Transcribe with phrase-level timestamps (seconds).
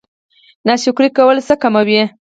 [0.67, 2.03] ناشکري کول څه کموي؟